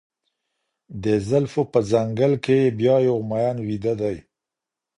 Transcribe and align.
د 1.03 1.05
زلفو 1.29 1.61
په 1.71 1.79
ځـنــګل 1.89 2.33
كـي 2.45 2.57
يـې 2.65 2.75
بـيــا 2.79 2.97
يـو 3.07 3.17
مـيـن 3.29 3.57
ويــــده 3.61 3.93
دى 4.01 4.15